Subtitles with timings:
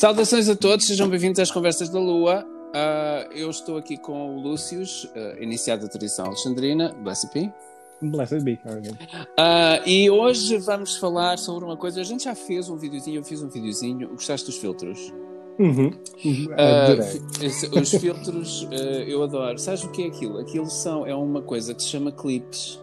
[0.00, 2.42] Saudações a todos, sejam bem-vindos às Conversas da Lua.
[2.42, 7.52] Uh, eu estou aqui com o Lúcio, uh, iniciado da tradição alexandrina, Blessed Be.
[8.00, 8.58] Blessed Be.
[8.64, 12.00] Uh, e hoje vamos falar sobre uma coisa.
[12.00, 14.08] A gente já fez um videozinho, eu fiz um videozinho.
[14.08, 15.12] Gostaste dos filtros?
[15.58, 15.90] Uhum.
[15.90, 18.66] Uh, os filtros
[19.06, 19.58] eu adoro.
[19.58, 20.38] Sabes o que é aquilo?
[20.38, 22.80] Aquilo são, é uma coisa que se chama clips.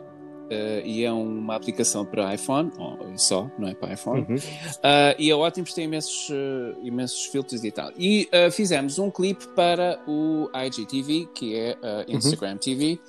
[0.48, 2.72] Uh, e é uma aplicação para iPhone,
[3.18, 4.26] só, não é para iPhone.
[4.30, 4.36] Uhum.
[4.36, 7.92] Uh, e é ótimo porque tem imensos, uh, imensos filtros e tal.
[7.98, 12.16] E fizemos um clipe para o IGTV, que é uhum.
[12.16, 12.58] Instagram uhum.
[12.58, 13.00] TV,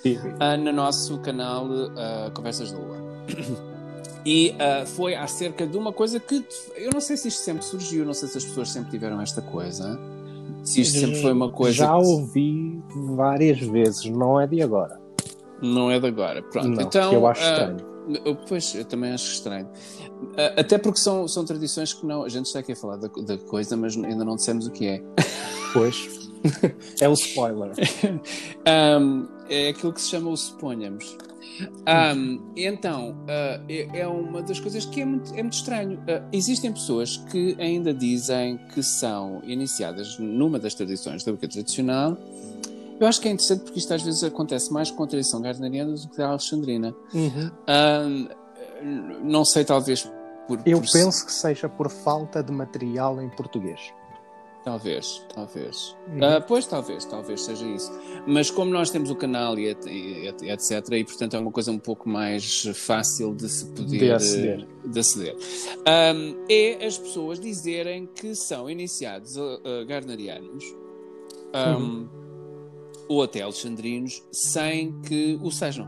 [0.58, 1.68] no nosso canal
[2.34, 2.98] Conversas da Lua.
[4.26, 4.54] e
[4.96, 6.44] foi acerca de uma coisa que
[6.76, 9.40] eu não sei se isto sempre surgiu, não sei se as pessoas sempre tiveram esta
[9.40, 9.98] coisa.
[10.64, 11.76] Se isto sempre foi uma coisa.
[11.76, 12.82] Já ouvi
[13.14, 15.07] várias vezes, não é de agora.
[15.62, 16.42] Não é de agora.
[16.42, 16.68] Pronto.
[16.68, 17.76] Não, então, eu acho estranho.
[18.08, 19.66] Uh, pois, eu também acho estranho.
[19.66, 22.24] Uh, até porque são, são tradições que não.
[22.24, 24.86] A gente está aqui a falar da, da coisa, mas ainda não dissemos o que
[24.86, 25.02] é.
[25.72, 26.28] Pois.
[27.00, 27.72] é o spoiler.
[29.00, 31.16] um, é aquilo que se chama o suponhamos.
[32.16, 35.98] Um, então, uh, é, é, uma das coisas que é muito, é muito estranho.
[35.98, 42.16] Uh, existem pessoas que ainda dizem que são iniciadas numa das tradições da boca tradicional
[43.00, 45.94] eu acho que é interessante porque isto às vezes acontece mais com a tradição gardneriana
[45.94, 46.94] do que a alexandrina.
[47.14, 48.28] Uhum.
[49.22, 50.08] não sei, talvez
[50.46, 50.60] por.
[50.66, 50.90] Eu por...
[50.90, 53.92] penso que seja por falta de material em português.
[54.64, 55.96] Talvez, talvez.
[56.08, 56.18] Uhum.
[56.18, 57.90] Uh, pois, talvez, talvez seja isso.
[58.26, 61.70] Mas como nós temos o canal e, e, e, etc., e portanto é uma coisa
[61.70, 65.36] um pouco mais fácil de se poder de aceder, de aceder.
[65.86, 70.64] Um, é as pessoas dizerem que são iniciados uh, uh, gardnerianos.
[71.54, 72.17] Um, uhum
[73.08, 75.86] ou até alexandrinos sem que o sejam.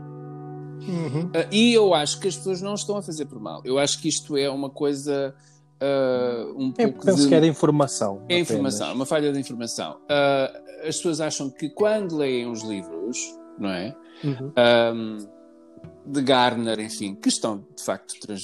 [0.87, 1.25] Uhum.
[1.27, 3.61] Uh, e eu acho que as pessoas não estão a fazer por mal.
[3.63, 5.33] Eu acho que isto é uma coisa
[5.81, 7.05] uh, um eu pouco.
[7.05, 7.27] penso de...
[7.27, 8.23] que é de informação.
[8.27, 9.97] É informação, é uma falha de informação.
[10.03, 13.17] Uh, as pessoas acham que quando leem os livros,
[13.59, 13.95] não é?
[14.23, 14.53] Uhum.
[14.95, 15.17] Um,
[16.05, 18.35] de Garner, enfim, que estão de facto tra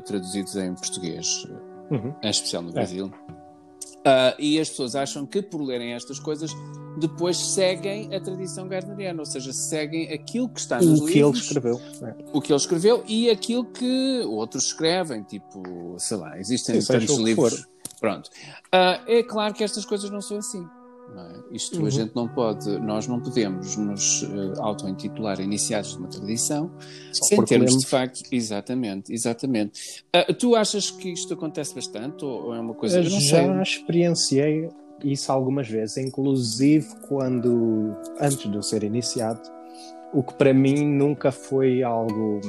[0.00, 1.26] traduzidos em português,
[1.90, 2.14] uhum.
[2.22, 3.12] em especial no Brasil.
[4.06, 4.34] É.
[4.38, 6.50] e as pessoas acham que por lerem estas coisas
[6.96, 11.12] depois seguem a tradição gardneriana, ou seja, seguem aquilo que está nos o livros.
[11.12, 11.80] que ele escreveu.
[12.02, 12.14] É.
[12.32, 17.16] O que ele escreveu e aquilo que outros escrevem, tipo, sei lá, existem Sim, tantos
[17.16, 17.66] livros.
[18.00, 18.28] Pronto.
[18.74, 20.64] Uh, é claro que estas coisas não são assim.
[21.14, 21.42] Não é?
[21.52, 21.86] Isto uhum.
[21.86, 26.70] a gente não pode, nós não podemos nos uh, auto-intitular iniciados de uma tradição
[27.12, 27.84] Só sem termos lemos.
[27.84, 28.22] de facto.
[28.32, 30.04] Exatamente, exatamente.
[30.14, 32.98] Uh, tu achas que isto acontece bastante ou, ou é uma coisa.
[32.98, 33.62] Eu, eu já sei.
[33.62, 34.68] experienciei
[35.04, 39.40] isso algumas vezes, inclusive quando, antes de eu ser iniciado,
[40.12, 42.40] o que para mim nunca foi algo.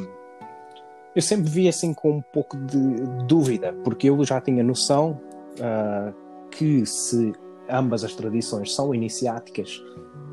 [1.16, 5.20] Eu sempre vi assim com um pouco de dúvida, porque eu já tinha noção
[5.60, 6.14] uh,
[6.52, 7.34] que se
[7.70, 9.82] ambas as tradições são iniciáticas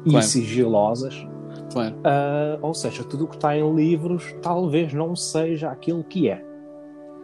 [0.05, 0.19] claro.
[0.19, 1.15] e sigilosas,
[1.73, 1.95] claro.
[1.97, 6.45] uh, ou seja, tudo o que está em livros talvez não seja aquilo que é.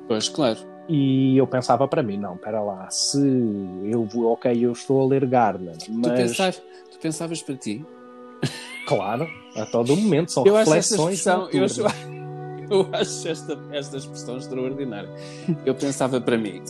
[0.07, 0.59] Pois, claro.
[0.89, 3.19] E eu pensava para mim, não, espera lá, se
[3.85, 6.13] eu vou, ok, eu estou a ler Gardner, mas...
[6.13, 7.85] Tu, pensavas, tu pensavas para ti?
[8.87, 11.27] Claro, a todo momento, são eu reflexões.
[11.27, 11.83] Acho eu, acho,
[12.71, 15.11] eu acho esta, esta expressão extraordinária.
[15.67, 16.63] Eu pensava para mim.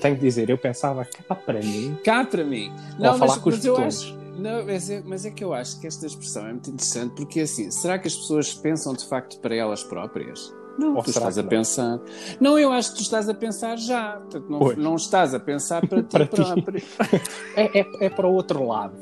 [0.00, 1.98] Tenho que dizer, eu pensava cá para mim.
[2.04, 2.70] Cá para mim.
[2.96, 5.52] Não, mas, falar com os mas eu acho, não, mas é, mas é que eu
[5.52, 9.04] acho que esta expressão é muito interessante porque assim, será que as pessoas pensam de
[9.04, 10.54] facto para elas próprias?
[10.78, 11.48] Não, Ou tu estás a não?
[11.48, 12.00] pensar.
[12.40, 14.20] Não, eu acho que tu estás a pensar já.
[14.48, 16.82] Não, não estás a pensar para ti para próprio.
[17.56, 18.94] é, é, é, para o outro lado.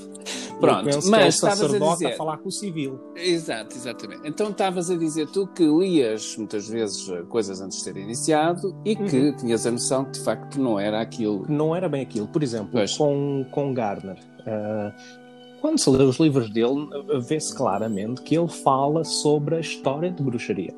[0.60, 2.06] Pronto, mas é o sacerdote a, dizer...
[2.14, 2.98] a falar com o civil.
[3.16, 4.22] Exato, exatamente.
[4.24, 8.94] Então estavas a dizer tu que lias muitas vezes coisas antes de ter iniciado e
[8.94, 9.36] que uhum.
[9.36, 11.44] tinhas a noção que de facto não era aquilo.
[11.48, 12.28] Não era bem aquilo.
[12.28, 14.16] Por exemplo, com, com Gardner.
[14.40, 15.24] Uh,
[15.60, 16.86] quando se lê os livros dele,
[17.26, 20.74] vê-se claramente que ele fala sobre a história de bruxaria.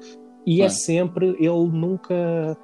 [0.46, 0.66] E é.
[0.66, 2.56] é sempre, ele nunca,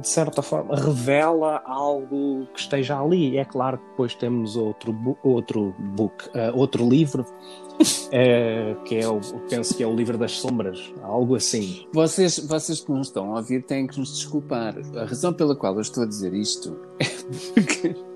[0.00, 3.36] de certa forma, revela algo que esteja ali.
[3.36, 9.20] É claro que depois temos outro, outro book, uh, outro livro, uh, que é o,
[9.48, 11.86] penso que é o livro das sombras, algo assim.
[11.92, 14.76] Vocês, vocês que não estão a ouvir têm que nos desculpar.
[14.94, 17.04] A razão pela qual eu estou a dizer isto é
[17.52, 18.09] porque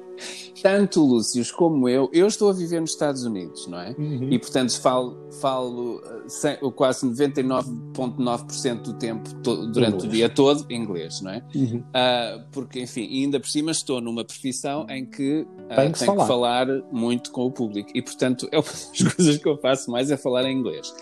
[0.62, 3.94] tanto o Lúcio como eu, eu estou a viver nos Estados Unidos, não é?
[3.98, 4.28] Uhum.
[4.30, 10.04] E portanto falo, falo sem, quase 99,9% do tempo, to, durante inglês.
[10.04, 11.42] o dia todo, inglês, não é?
[11.54, 11.78] Uhum.
[11.78, 16.22] Uh, porque, enfim, ainda por cima estou numa profissão em que uh, tenho que, falar.
[16.22, 19.90] que falar muito com o público e portanto é uma das coisas que eu faço
[19.90, 20.94] mais é falar em inglês.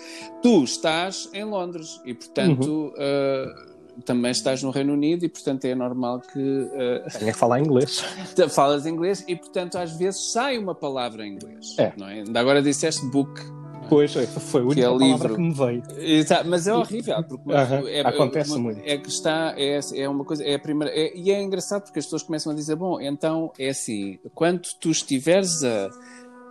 [0.42, 2.68] Tu estás em Londres e portanto.
[2.68, 3.68] Uhum.
[3.68, 3.71] Uh,
[4.04, 6.38] também estás no Reino Unido e, portanto, é normal que.
[6.38, 8.04] Uh, Tenha que falar inglês.
[8.50, 11.74] falas inglês e, portanto, às vezes sai uma palavra em inglês.
[11.78, 11.92] É.
[11.96, 12.20] Não é?
[12.20, 13.40] Ainda agora disseste book.
[13.88, 15.34] Pois, foi o único é livro.
[15.34, 15.82] que me veio.
[15.98, 17.52] Exato, mas é horrível, porque
[17.90, 18.80] é, acontece uma, muito.
[18.84, 21.98] É que está, é, é uma coisa, é a primeira, é, e é engraçado porque
[21.98, 25.90] as pessoas começam a dizer, bom, então é assim, quando tu estiveres a,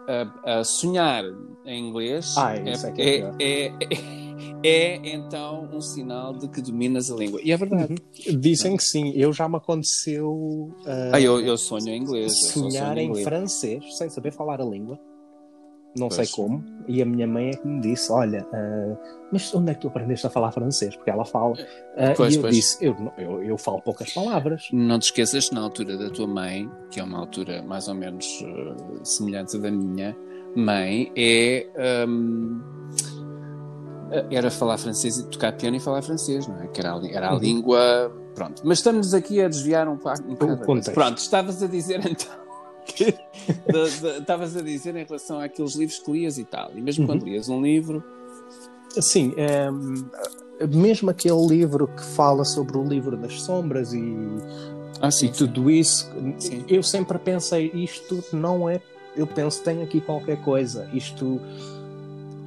[0.07, 1.23] a, a sonhar
[1.65, 3.73] em inglês, ah, é, é, é,
[4.63, 7.39] é, então um sinal de que dominas a língua.
[7.43, 7.95] E é verdade.
[8.27, 8.39] Uhum.
[8.39, 10.31] Dizem que sim, eu já me aconteceu.
[10.31, 12.51] Uh, ah, eu, eu sonho em inglês.
[12.51, 13.23] Sonhar em inglês.
[13.23, 14.99] francês, sem saber falar a língua
[15.95, 16.15] não pois.
[16.15, 18.97] sei como, e a minha mãe é que me disse: Olha, uh,
[19.31, 20.95] mas onde é que tu aprendeste a falar francês?
[20.95, 21.53] Porque ela fala.
[21.53, 22.55] Uh, pois, e eu pois.
[22.55, 24.69] disse: eu, eu, eu, falo poucas palavras.
[24.71, 28.25] Não te esqueças, na altura da tua mãe, que é uma altura mais ou menos
[29.03, 30.15] semelhante da minha
[30.55, 31.67] mãe, é.
[32.07, 32.61] Um,
[34.29, 36.67] era falar francês e tocar piano e falar francês, não é?
[36.67, 37.39] Que era a, era a uhum.
[37.39, 38.11] língua.
[38.35, 40.91] Pronto, mas estamos aqui a desviar um, um bocado.
[40.93, 42.41] Pronto, estavas a dizer então
[42.85, 43.15] que
[44.19, 46.71] estavas a dizer em relação àqueles livros que lias e tal.
[46.75, 47.07] E mesmo uhum.
[47.07, 48.03] quando lias um livro.
[48.99, 49.69] Sim, é,
[50.67, 54.01] mesmo aquele livro que fala sobre o livro das sombras e,
[54.99, 56.65] ah, sim, e tudo isso, sim.
[56.67, 58.81] eu sempre pensei: isto não é.
[59.15, 60.89] Eu penso, tem aqui qualquer coisa.
[60.93, 61.41] Isto.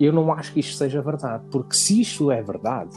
[0.00, 2.96] Eu não acho que isto seja verdade, porque se isto é verdade,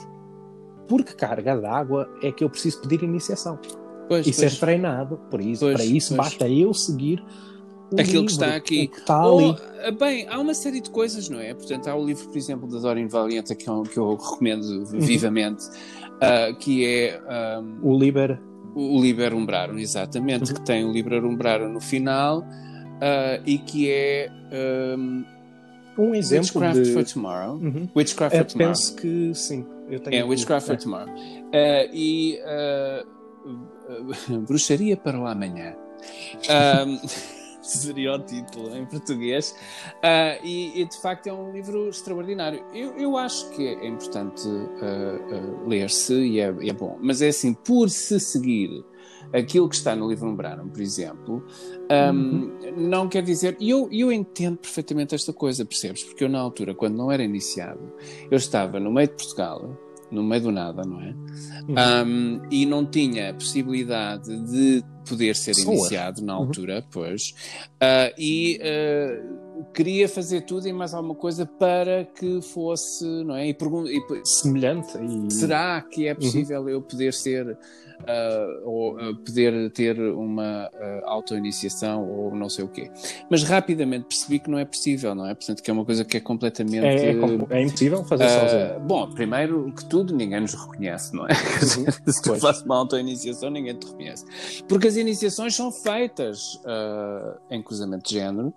[0.88, 3.60] por que carga d'água é que eu preciso pedir iniciação?
[4.08, 4.36] Pois, e pois.
[4.36, 5.20] ser treinado.
[5.30, 7.24] Por isso, pois, para isso basta eu seguir
[7.94, 8.88] aquilo livro, que está aqui.
[8.88, 9.56] Que está Ou,
[9.86, 11.54] ah, bem, há uma série de coisas, não é?
[11.54, 15.00] Portanto, há o livro, por exemplo, da Doreen Valiente, que eu, que eu recomendo uhum.
[15.00, 17.22] vivamente, uh, que é.
[17.62, 18.42] Um, o Liber.
[18.74, 20.58] O, o Liber Umbrarum, exatamente, uhum.
[20.58, 24.30] que tem o Liber Umbrarum no final uh, e que é.
[24.98, 25.37] Um,
[25.98, 26.94] um exemplo Witchcraft de...
[26.94, 27.54] for Tomorrow.
[27.56, 27.90] Uhum.
[27.96, 28.74] Witchcraft é, for Tomorrow.
[28.74, 29.66] Penso que sim.
[29.90, 30.78] Eu tenho é, Witchcraft for é.
[30.78, 31.10] Tomorrow.
[31.10, 32.40] Uh, e
[34.48, 35.76] Bruxaria para o Amanhã.
[36.50, 37.00] Um,
[37.68, 39.56] seria o título em português.
[39.98, 42.64] Uh, e, e, de facto é um livro extraordinário.
[42.74, 47.28] Eu, eu acho que é importante uh, uh, ler-se e é, é, bom, mas é
[47.28, 48.84] assim, por se seguir
[49.34, 51.46] aquilo que está no livro Umbrarum, por exemplo,
[51.92, 52.52] um, uhum.
[52.78, 53.56] não quer dizer.
[53.60, 56.04] E eu, eu entendo perfeitamente esta coisa, percebes?
[56.04, 57.94] Porque eu, na altura, quando não era iniciado,
[58.30, 59.78] eu estava no meio de Portugal
[60.10, 61.14] no meio do nada, não é?
[61.68, 62.40] Uhum.
[62.40, 65.74] Um, e não tinha a possibilidade de poder ser Soa.
[65.74, 66.46] iniciado na uhum.
[66.46, 66.84] altura, uhum.
[66.92, 67.34] pois,
[67.82, 73.48] uh, e uh, queria fazer tudo e mais alguma coisa para que fosse, não é?
[73.48, 74.98] E, e semelhante.
[74.98, 75.34] E...
[75.34, 76.20] Será que é uhum.
[76.20, 76.70] possível uhum.
[76.70, 77.58] eu poder ser
[78.02, 82.92] uh, ou uh, poder ter uma uh, auto-iniciação ou não sei o quê.
[83.30, 85.34] Mas rapidamente percebi que não é possível, não é?
[85.34, 86.86] Portanto, que é uma coisa que é completamente.
[86.86, 88.80] É, é, é impossível fazer sozinho.
[88.82, 91.32] Bom, primeiro que tudo, ninguém nos reconhece, não é?
[91.32, 91.86] Uhum.
[92.12, 94.26] Se tu fazes uma auto-iniciação, ninguém te reconhece.
[94.68, 96.60] Porque as iniciações são feitas
[97.50, 98.54] em cruzamento de género.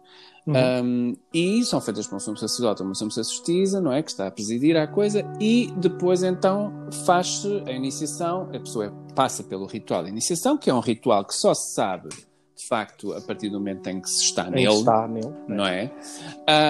[0.50, 0.84] Uhum.
[0.84, 4.02] Um, e são feitas por um sumo sacerdote ou uma sumo sacerdotisa, não é?
[4.02, 6.72] Que está a presidir a coisa, e depois então
[7.04, 11.34] faz-se a iniciação, a pessoa passa pelo ritual de iniciação, que é um ritual que
[11.34, 14.74] só se sabe de facto a partir do momento em que se está em nele,
[14.74, 15.90] está nele não é?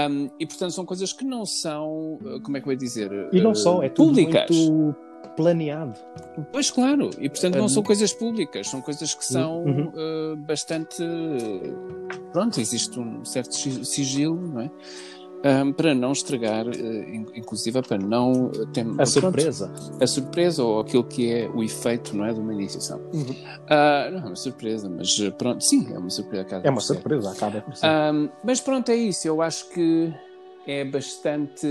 [0.09, 3.10] Um, e portanto são coisas que não são, como é que eu ia dizer?
[3.32, 4.49] E não uh, só, é tudo públicas.
[4.56, 5.98] muito planeado.
[6.53, 9.89] Pois claro, e portanto não são coisas públicas, são coisas que são uhum.
[9.89, 11.03] uh, bastante.
[12.32, 14.70] Pronto, existe um certo sigilo, não é?
[15.43, 16.72] Um, para não estragar, uh,
[17.34, 22.15] inclusive para não ter a pronto, surpresa, a surpresa ou aquilo que é o efeito,
[22.15, 23.00] não é, de uma iniciação.
[23.15, 23.22] Uhum.
[23.22, 26.60] Uh, não é uma surpresa, mas pronto, sim, é uma surpresa.
[26.62, 27.65] É uma surpresa, acaba.
[28.12, 29.27] Um, mas pronto, é isso.
[29.27, 30.12] Eu acho que
[30.67, 31.67] é bastante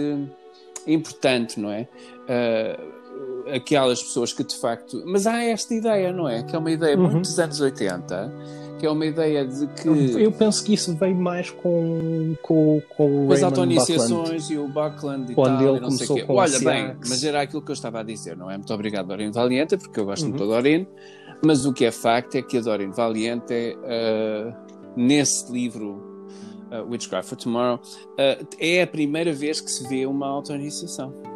[0.88, 1.88] importante, não é?
[2.26, 3.00] Uh,
[3.48, 5.04] aquelas pessoas que de facto.
[5.06, 6.44] Mas há esta ideia, não é?
[6.44, 7.04] Que é uma ideia uhum.
[7.04, 8.34] muito dos anos 80,
[8.80, 9.88] que é uma ideia de que.
[9.88, 15.32] Eu penso que isso veio mais com, com, com o As auto-iniciações e o Buckland
[15.32, 18.04] e Quando tal, ele começou com Olha bem, mas era aquilo que eu estava a
[18.04, 18.58] dizer, não é?
[18.58, 20.30] Muito obrigado, Doreen Valiente, porque eu gosto uhum.
[20.30, 20.88] muito da Doreen,
[21.44, 24.54] mas o que é facto é que a Doreen Valiente, uh,
[24.96, 26.08] nesse livro.
[26.72, 31.29] Uh, Witchcraft for Tomorrow, uh, é a primeira vez que se vê uma auto-iniciação.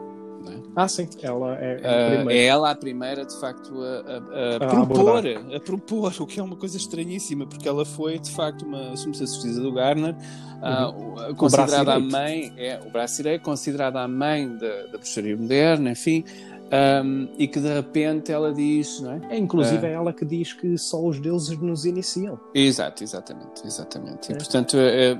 [0.75, 4.55] Ah, sim, ela é, é, uh, é ela a primeira, de facto, a, a, a,
[4.55, 5.23] a propor,
[5.55, 9.61] a propor, o que é uma coisa estranhíssima, porque ela foi, de facto, uma sacerdotisa
[9.61, 11.29] do Garner, uhum.
[11.29, 15.91] uh, considerada a mãe, é, o braço direito, considerada a mãe da, da bruxaria moderna,
[15.91, 16.25] enfim,
[16.73, 19.21] um, e que de repente ela diz, não é?
[19.29, 22.39] É, inclusive uh, é ela que diz que só os deuses nos iniciam.
[22.53, 24.31] Exato, exatamente, exatamente.
[24.31, 24.35] É.
[24.35, 25.15] E portanto, é,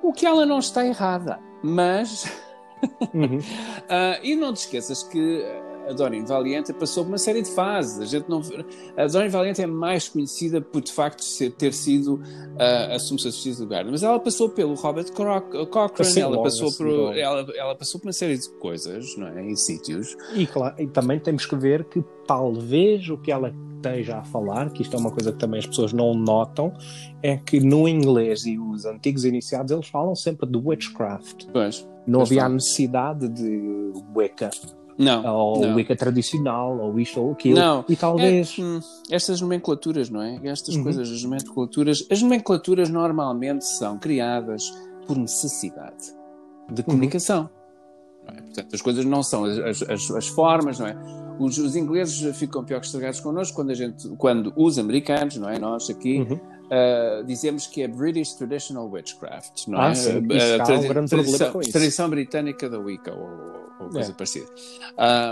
[0.00, 2.30] o que ela não está errada, mas
[3.12, 3.38] Uhum.
[3.38, 5.44] uh, e não te esqueças que
[5.88, 8.00] a Doreen Valiente passou por uma série de fases.
[8.00, 8.40] A, gente não,
[8.96, 13.30] a Doreen Valiente é mais conhecida por, de facto, ser, ter sido uh, a sumissão
[13.58, 18.06] do Gardner, mas ela passou pelo Robert Cochrane, ela, passou por, ela, ela, passou por
[18.06, 19.42] uma série de coisas, não é?
[19.42, 20.16] Em sítios.
[20.34, 24.70] E, claro, e também temos que ver que talvez o que ela esteja a falar,
[24.70, 26.72] que isto é uma coisa que também as pessoas não notam,
[27.22, 31.46] é que no inglês e os antigos iniciados eles falam sempre de witchcraft.
[31.52, 31.86] Pois.
[32.06, 34.50] Não havia a necessidade de Wicca.
[34.96, 35.24] Não.
[35.34, 35.74] Ou não.
[35.74, 37.56] Wicca tradicional, ou isto ou aquilo.
[37.56, 37.84] Não.
[37.88, 38.56] E talvez.
[39.10, 40.40] É, estas nomenclaturas, não é?
[40.44, 40.84] Estas uhum.
[40.84, 42.06] coisas, as nomenclaturas.
[42.10, 44.62] As nomenclaturas normalmente são criadas
[45.06, 46.14] por necessidade
[46.70, 46.86] de uhum.
[46.86, 47.42] comunicação.
[48.28, 48.36] Uhum.
[48.36, 48.40] É?
[48.40, 50.96] Portanto, as coisas não são as, as, as formas, não é?
[51.38, 55.48] Os, os, ingleses ficam pior que estragados connosco quando a gente, quando os americanos, não
[55.48, 55.58] é?
[55.58, 56.40] Nós aqui uhum.
[56.64, 59.94] Uh, dizemos que é British Traditional Witchcraft, não ah, é?
[59.94, 63.28] Sim, uh, um tradição, tradição, britânica da Wicca ou,
[63.80, 64.14] ou coisa é.
[64.14, 64.46] parecida.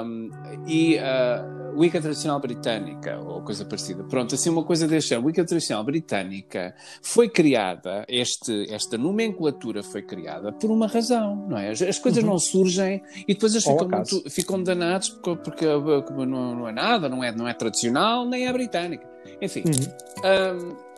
[0.05, 0.31] Um,
[0.67, 4.05] e uh, Wicca tradicional britânica, ou coisa parecida.
[4.05, 5.27] Pronto, assim, uma coisa deste género.
[5.27, 11.71] Wicca tradicional britânica foi criada, este, esta nomenclatura foi criada por uma razão, não é?
[11.71, 12.31] As, as coisas uhum.
[12.31, 15.67] não surgem e depois eles ficam, muito, ficam danados porque, porque,
[16.07, 19.09] porque não, não, é nada, não é, não é tradicional, nem é britânica.
[19.41, 19.63] Enfim.
[19.67, 20.59] Uhum.
[20.59, 20.93] Um,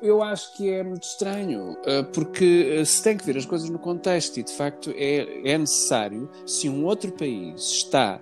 [0.00, 3.68] eu acho que é muito estranho, eh, porque eh, se tem que ver as coisas
[3.68, 8.20] no contexto e de facto é, é necessário, se um outro país está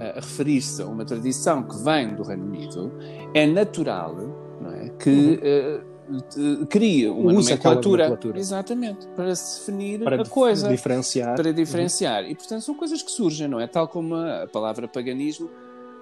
[0.00, 2.92] a referir-se a uma tradição que vem do Reino Unido,
[3.34, 4.14] é natural
[4.60, 6.62] não é, que uhum.
[6.62, 11.34] uh, crie uma nomenclatura, nomenclatura, exatamente para se definir para a coisa, diferenciar.
[11.36, 12.24] para diferenciar.
[12.24, 12.30] Uhum.
[12.30, 13.66] E portanto são coisas que surgem, não é?
[13.66, 15.50] Tal como a palavra paganismo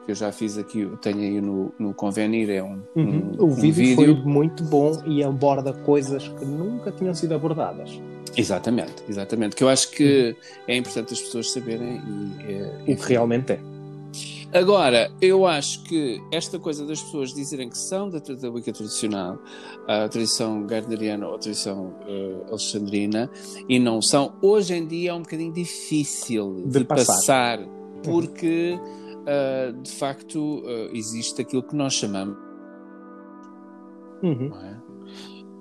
[0.06, 3.32] que eu já fiz aqui, tenho aí no, no Convenir, é um, uhum.
[3.38, 7.34] um O vídeo, um vídeo foi muito bom e aborda coisas que nunca tinham sido
[7.34, 8.00] abordadas.
[8.36, 9.56] Exatamente, exatamente.
[9.56, 10.64] Que eu acho que uhum.
[10.68, 12.00] é importante as pessoas saberem
[12.46, 13.60] e, é, o que realmente é.
[14.52, 19.38] Agora, eu acho que esta coisa das pessoas dizerem que são da, Wicca tradicional,
[19.88, 23.28] a tradição gardneriana ou a tradição uh, alexandrina,
[23.68, 27.58] e não são, hoje em dia é um bocadinho difícil de, de passar.
[27.58, 27.58] passar,
[28.04, 32.36] porque uhum uh, de facto uh, existe aquilo que nós chamamos.
[34.22, 34.52] Uhum.
[34.62, 34.76] É?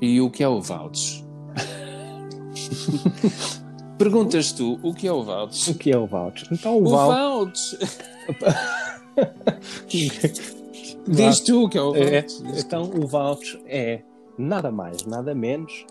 [0.01, 1.25] E o que é o vouch?
[3.97, 5.71] Perguntas tu o que é o vouch?
[5.71, 6.45] O que é o vouch?
[6.51, 7.75] Então, o, o vouch.
[11.07, 12.43] Diz tu o que é o é, vouch.
[12.45, 14.01] É, então, o vouch é
[14.37, 15.85] nada mais, nada menos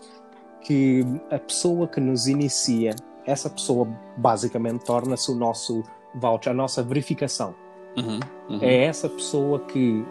[0.61, 5.81] que a pessoa que nos inicia, essa pessoa basicamente torna-se o nosso
[6.15, 7.55] voucher, a nossa verificação.
[7.97, 8.59] Uhum, uhum.
[8.61, 10.03] É essa pessoa que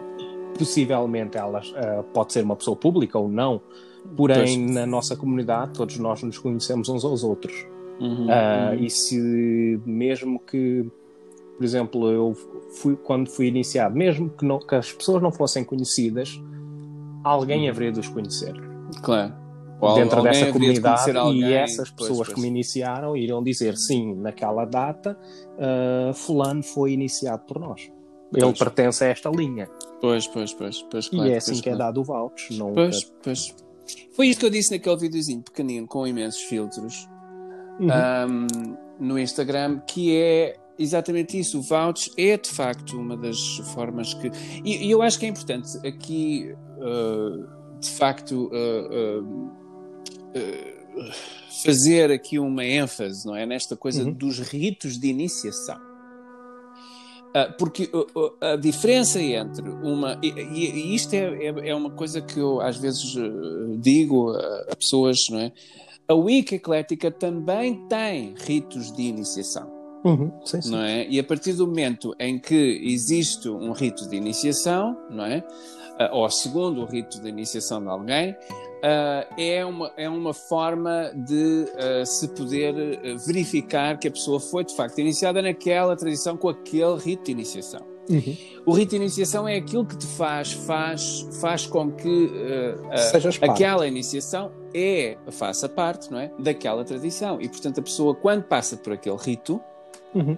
[0.57, 3.61] possivelmente ela uh, pode ser uma pessoa pública ou não,
[4.15, 4.75] porém pois.
[4.75, 7.65] na nossa comunidade todos nós nos conhecemos uns aos outros.
[7.99, 10.85] Uhum, uh, e se mesmo que,
[11.57, 12.33] por exemplo, eu
[12.73, 16.41] fui quando fui iniciado, mesmo que, não, que as pessoas não fossem conhecidas,
[17.23, 17.69] alguém uhum.
[17.69, 18.53] haveria de os conhecer.
[19.01, 19.44] Claro
[19.93, 22.33] dentro dessa comunidade de alguém, e essas pessoas pois, pois.
[22.33, 25.17] que me iniciaram iriam dizer sim, naquela data
[25.57, 27.91] uh, fulano foi iniciado por nós.
[28.33, 29.67] Ele pertence a esta linha.
[30.01, 30.81] Pois, pois, pois.
[30.83, 32.57] pois claro, e é assim que é dado o voucher.
[32.57, 33.55] Não pois, pois.
[34.15, 37.07] Foi isso que eu disse naquele videozinho pequenino com imensos filtros
[37.79, 37.87] uhum.
[37.87, 41.59] um, no Instagram, que é exatamente isso.
[41.59, 43.39] O voucher é de facto uma das
[43.73, 44.31] formas que.
[44.63, 48.49] E, e eu acho que é importante aqui, uh, de facto.
[48.51, 49.64] Uh, uh,
[51.63, 53.45] fazer aqui uma ênfase, não é?
[53.45, 54.13] Nesta coisa uhum.
[54.13, 55.77] dos ritos de iniciação.
[57.35, 57.89] Uh, porque
[58.39, 60.17] a diferença entre uma.
[60.23, 63.13] E, isto é, é, é, uma coisa que eu às vezes
[63.79, 65.51] digo a, pessoas, não é?
[66.07, 69.69] A Wicca Eclética também tem ritos de iniciação.
[70.05, 70.71] Uhum, sim, sim.
[70.71, 71.07] Não é?
[71.09, 75.39] E a partir do momento em que existe um rito de iniciação, não é?
[75.99, 78.35] Uh, ou segundo o rito de iniciação de alguém,
[78.85, 84.39] uh, é, uma, é uma forma de uh, se poder uh, verificar que a pessoa
[84.39, 87.81] foi de facto iniciada naquela tradição com aquele rito de iniciação.
[88.07, 88.37] Uhum.
[88.67, 92.31] O rito de iniciação é aquilo que te faz, faz, faz com que
[93.41, 97.41] aquela iniciação é, faça parte não é, daquela tradição.
[97.41, 99.59] E portanto a pessoa, quando passa por aquele rito,
[100.13, 100.37] uhum.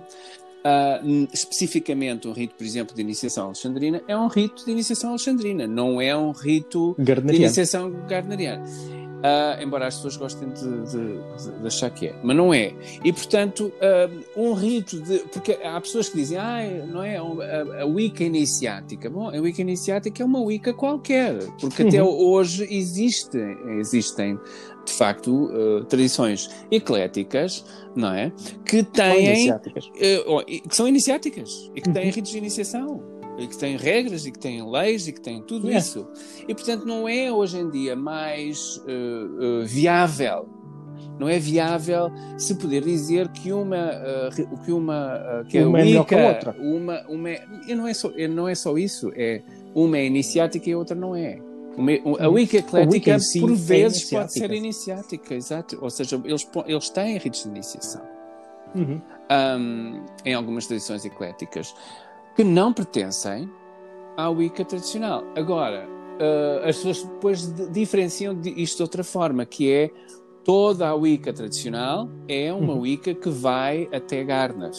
[0.65, 5.65] Uh, especificamente um rito, por exemplo, de iniciação alexandrina, é um rito de iniciação alexandrina,
[5.65, 8.65] não é um rito de iniciação gardneriana.
[9.17, 12.71] Uh, embora as pessoas gostem de, de, de, achar que é, mas não é.
[13.03, 15.19] E portanto, uh, um rito de.
[15.31, 19.09] Porque há pessoas que dizem, ah, não é a, a Wicca iniciática.
[19.09, 22.09] Bom, a Wicca iniciática é uma Wicca qualquer, porque até uhum.
[22.09, 23.39] hoje existe,
[23.79, 24.39] existem
[24.85, 28.31] de facto uh, tradições ecléticas, não é?
[28.65, 29.51] Que têm.
[30.67, 32.11] que são iniciáticas e que têm uhum.
[32.13, 35.69] ritos de iniciação e que tem regras e que tem leis e que tem tudo
[35.69, 35.77] é.
[35.77, 36.07] isso.
[36.47, 40.49] E portanto não é hoje em dia mais uh, uh, viável.
[41.19, 46.55] Não é viável se poder dizer que uma uh, que uma que uma é única,
[46.59, 47.29] uma uma
[47.67, 49.41] e não é só não é só isso é
[49.73, 51.39] uma é iniciática e a outra não é.
[51.77, 55.77] Uma, a Wicca eclética, por é vezes, é pode ser iniciática, exato.
[55.79, 58.01] Ou seja, eles, eles têm ritos de iniciação.
[58.73, 58.99] Uhum.
[59.29, 61.73] Um, em algumas tradições ecléticas
[62.37, 63.49] que não pertencem
[64.15, 65.23] à Wicca tradicional.
[65.35, 69.89] Agora, uh, as pessoas depois diferenciam isto de outra forma, que é
[70.45, 72.81] toda a Wicca tradicional é uma uhum.
[72.81, 74.69] Wicca que vai até Gardner.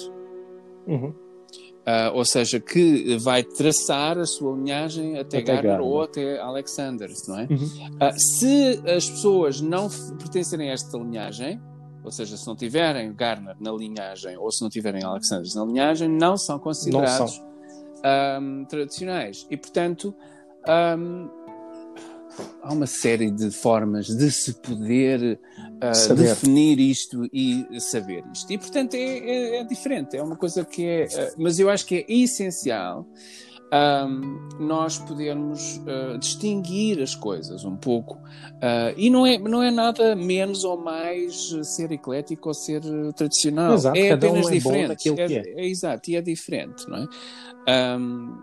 [0.86, 1.08] Uhum.
[1.08, 7.10] Uh, ou seja, que vai traçar a sua linhagem até, até Gardner, ou até Alexander,
[7.26, 7.48] não é?
[7.50, 7.56] Uhum.
[7.56, 11.60] Uh, se as pessoas não pertencerem a esta linhagem,
[12.04, 16.08] ou seja, se não tiverem Garner na linhagem ou se não tiverem Alexander na linhagem,
[16.08, 17.47] não são considerados não são
[18.40, 19.46] um, tradicionais.
[19.50, 20.14] E, portanto,
[20.98, 21.28] um,
[22.62, 25.38] há uma série de formas de se poder
[25.82, 28.52] uh, definir isto e saber isto.
[28.52, 30.16] E, portanto, é, é, é diferente.
[30.16, 31.06] É uma coisa que é.
[31.06, 33.06] Uh, mas eu acho que é essencial.
[33.70, 38.14] Um, nós podermos uh, distinguir as coisas um pouco.
[38.14, 42.80] Uh, e não é, não é nada menos ou mais ser eclético ou ser
[43.14, 43.74] tradicional.
[43.74, 45.08] Exato, é apenas um é diferente.
[45.10, 45.60] É, é.
[45.60, 47.98] é, exato, e é diferente, não é?
[47.98, 48.38] Um,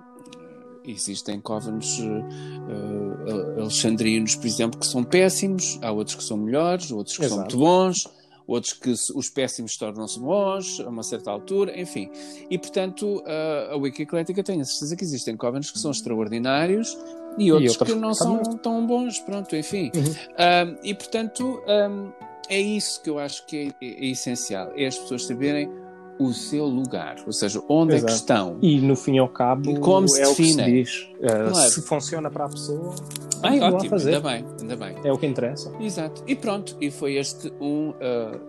[0.87, 7.17] existem covens uh, alexandrinos, por exemplo, que são péssimos, há outros que são melhores, outros
[7.17, 7.35] que Exato.
[7.35, 8.07] são muito bons,
[8.47, 12.09] outros que os péssimos tornam-se bons a uma certa altura, enfim.
[12.49, 16.97] E, portanto, uh, a Wiki Eclética tem a certeza que existem covens que são extraordinários
[17.37, 19.91] e outros, e que não são tão bons, pronto, enfim.
[19.95, 20.77] Uhum.
[20.83, 22.11] e, portanto, um,
[22.49, 25.69] é isso que eu acho que é, é, é essencial, é as pessoas saberem
[26.19, 28.05] o seu lugar, ou seja, onde Exato.
[28.05, 28.57] é que estão.
[28.61, 30.51] E no fim e ao cabo, e como se é define.
[30.51, 31.09] o que se diz.
[31.19, 31.69] Uh, claro.
[31.71, 32.95] Se funciona para a pessoa,
[33.43, 34.15] Ai, ótimo, fazer.
[34.15, 34.95] ainda bem, ainda bem.
[35.03, 35.71] É o que interessa.
[35.79, 36.23] Exato.
[36.25, 38.39] E pronto, e foi este um uh,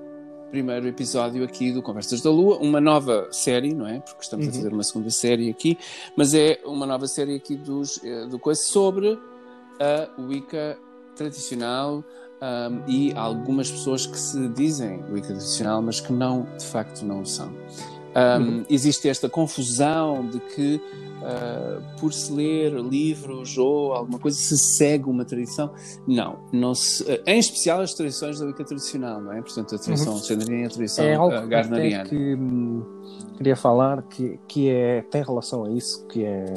[0.51, 4.01] primeiro episódio aqui do Conversas da Lua, uma nova série, não é?
[4.01, 4.53] Porque estamos uhum.
[4.53, 5.77] a fazer uma segunda série aqui,
[6.17, 9.19] mas é uma nova série aqui dos, uh, do coisa sobre
[9.81, 10.79] a Wicca
[11.17, 12.05] tradicional
[12.43, 17.25] um, e algumas pessoas que se dizem Wicca tradicional, mas que não, de facto, não
[17.25, 17.51] são.
[18.17, 18.65] Um, uhum.
[18.71, 25.09] Existe esta confusão de que, uh, por se ler livros ou alguma coisa, se segue
[25.09, 25.71] uma tradição.
[26.07, 29.43] Não, não se, uh, em especial as tradições da Wicca tradicional, não é?
[29.43, 30.19] Portanto, a tradição uhum.
[30.19, 32.09] alexandrina e a tradição é algo uh, garneriana.
[32.09, 32.83] que hum,
[33.37, 36.55] queria falar que, que é, tem relação a isso, que é,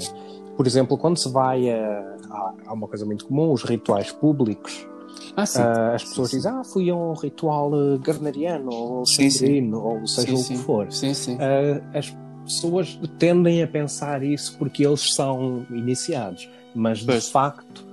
[0.55, 4.87] por exemplo, quando se vai a, a, a uma coisa muito comum, os rituais públicos
[5.35, 9.81] ah, uh, as pessoas sim, dizem, ah, fui a um ritual uh, garneriano ou sangrino,
[9.81, 10.87] ou seja sim, o que for.
[10.87, 17.25] Uh, as pessoas tendem a pensar isso porque eles são iniciados, mas pois.
[17.25, 17.87] de facto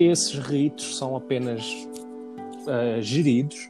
[0.00, 1.64] esses ritos são apenas
[2.66, 3.68] uh, geridos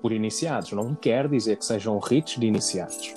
[0.00, 0.72] por iniciados.
[0.72, 3.14] Não quer dizer que sejam ritos de iniciados.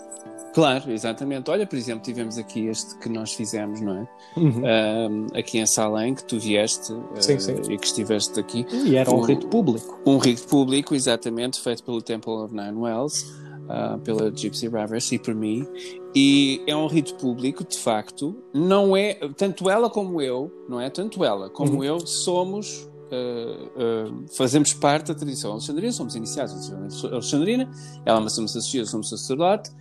[0.54, 1.50] Claro, exatamente.
[1.50, 4.08] Olha, por exemplo, tivemos aqui este que nós fizemos, não é?
[4.38, 4.62] Uhum.
[4.64, 6.88] Um, aqui em Salem, que tu vieste
[7.20, 7.56] sim, uh, sim.
[7.72, 8.66] e que estiveste aqui.
[8.72, 10.00] E era um, um, rito público.
[10.06, 13.24] Um rito público, exatamente, feito pelo Temple of Nine Wells,
[13.66, 15.68] uh, pela Gypsy Ravers e por mim.
[16.16, 18.36] E é um rito público, de facto.
[18.54, 20.90] Não é, tanto ela como eu, não é?
[20.90, 21.84] Tanto ela como uhum.
[21.84, 27.68] eu somos Uh, uh, fazemos parte da tradição alexandrina, somos iniciados na alexandrina,
[28.06, 29.72] ela é uma sacerdotisa, somos sacerdote,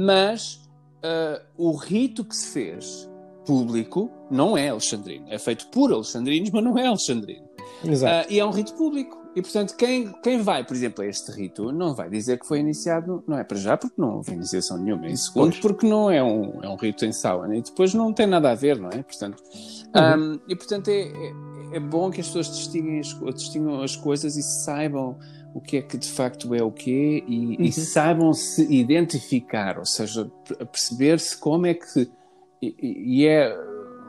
[0.00, 0.58] mas
[1.04, 3.06] uh, o rito que se fez
[3.44, 5.26] público não é alexandrino.
[5.28, 7.46] É feito por alexandrinos, mas não é alexandrino.
[7.84, 8.26] Exato.
[8.28, 9.20] Uh, e é um rito público.
[9.36, 12.60] E, portanto, quem, quem vai, por exemplo, a este rito, não vai dizer que foi
[12.60, 15.06] iniciado, não é para já, porque não houve iniciação nenhuma.
[15.06, 15.60] Em segundo, pois.
[15.60, 17.54] porque não é um, é um rito em sauna.
[17.54, 19.02] E depois não tem nada a ver, não é?
[19.02, 19.42] Portanto,
[19.94, 20.32] uhum.
[20.32, 21.32] um, e, portanto, é, é,
[21.74, 25.18] é, bom que as pessoas distinguem as, distinguam as coisas e saibam
[25.54, 27.56] o que é que de facto é o quê e, uhum.
[27.58, 30.30] e saibam se identificar, ou seja,
[30.70, 32.08] perceber-se como é que
[32.62, 32.74] e,
[33.20, 33.56] e é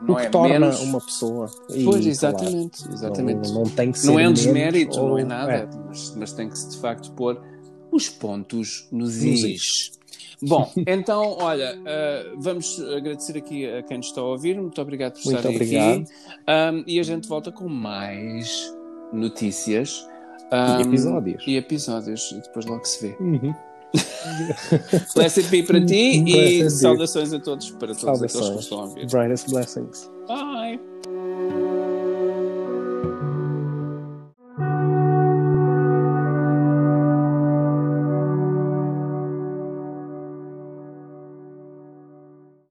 [0.02, 0.80] não o que é torna menos...
[0.80, 1.50] uma pessoa.
[1.84, 2.78] Pois, exatamente.
[2.78, 3.48] Claro, exatamente.
[3.48, 5.10] Não, não, tem que ser não é um desmérito, ou...
[5.10, 5.68] não é nada, é.
[5.88, 7.40] Mas, mas tem que se de facto pôr
[7.90, 9.92] os pontos nos is.
[10.42, 14.60] Bom, então, olha, uh, vamos agradecer aqui a quem nos está a ouvir.
[14.60, 16.04] Muito obrigado por estarem aqui.
[16.48, 18.74] Um, e a gente volta com mais
[19.12, 20.04] notícias
[20.52, 21.44] Um, e episódios.
[21.46, 23.16] E episódios, e depois logo se vê.
[23.20, 23.54] Uhum.
[25.14, 28.36] Blessed be para ti Blessed e saudações a todos, para todos saudações.
[28.36, 29.06] aqueles que estão a ver.
[29.06, 30.10] Brightest blessings.
[30.28, 30.80] Bye.